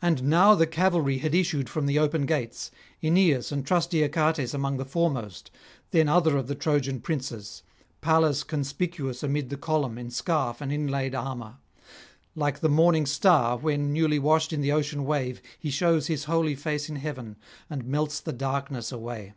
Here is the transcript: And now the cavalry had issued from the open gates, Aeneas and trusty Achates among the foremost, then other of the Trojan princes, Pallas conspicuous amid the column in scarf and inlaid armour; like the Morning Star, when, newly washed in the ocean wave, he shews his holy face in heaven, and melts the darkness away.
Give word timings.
And 0.00 0.22
now 0.24 0.54
the 0.54 0.66
cavalry 0.66 1.18
had 1.18 1.34
issued 1.34 1.68
from 1.68 1.84
the 1.84 1.98
open 1.98 2.24
gates, 2.24 2.70
Aeneas 3.02 3.52
and 3.52 3.66
trusty 3.66 3.98
Achates 4.00 4.54
among 4.54 4.78
the 4.78 4.84
foremost, 4.86 5.50
then 5.90 6.08
other 6.08 6.38
of 6.38 6.46
the 6.46 6.54
Trojan 6.54 7.02
princes, 7.02 7.62
Pallas 8.00 8.42
conspicuous 8.42 9.22
amid 9.22 9.50
the 9.50 9.58
column 9.58 9.98
in 9.98 10.10
scarf 10.10 10.62
and 10.62 10.72
inlaid 10.72 11.14
armour; 11.14 11.58
like 12.34 12.60
the 12.60 12.70
Morning 12.70 13.04
Star, 13.04 13.58
when, 13.58 13.92
newly 13.92 14.18
washed 14.18 14.54
in 14.54 14.62
the 14.62 14.72
ocean 14.72 15.04
wave, 15.04 15.42
he 15.58 15.68
shews 15.68 16.06
his 16.06 16.24
holy 16.24 16.54
face 16.54 16.88
in 16.88 16.96
heaven, 16.96 17.36
and 17.68 17.84
melts 17.84 18.20
the 18.20 18.32
darkness 18.32 18.90
away. 18.90 19.34